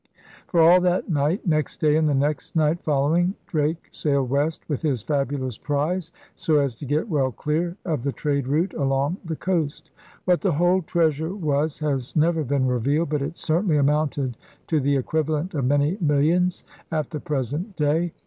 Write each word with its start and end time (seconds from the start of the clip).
For 0.47 0.59
all 0.61 0.81
that 0.81 1.09
night, 1.09 1.45
next 1.45 1.77
day, 1.79 1.95
and 1.95 2.09
the 2.09 2.15
next 2.15 2.55
night 2.55 2.81
following 2.83 3.35
Drake 3.45 3.87
sailed 3.91 4.31
west 4.31 4.67
with 4.67 4.81
his 4.81 5.03
fabulous 5.03 5.59
prize 5.59 6.11
so 6.33 6.57
as 6.57 6.73
to 6.77 6.87
get 6.87 7.07
well 7.07 7.31
clear 7.31 7.77
of 7.85 8.01
the 8.01 8.11
trade 8.11 8.47
route 8.47 8.73
along 8.73 9.17
the 9.23 9.35
coast. 9.35 9.91
What 10.25 10.41
the 10.41 10.53
whole 10.53 10.81
treasure 10.81 11.35
was 11.35 11.77
has 11.77 12.15
never 12.15 12.43
been 12.43 12.65
revealed. 12.67 13.09
But 13.09 13.21
it 13.21 13.37
certainly 13.37 13.77
amounted 13.77 14.37
to 14.65 14.79
the 14.79 14.97
equivalent 14.97 15.53
of 15.53 15.65
many 15.65 15.99
millions 16.01 16.63
at 16.91 17.11
the 17.11 17.19
present 17.19 17.75
day. 17.75 18.11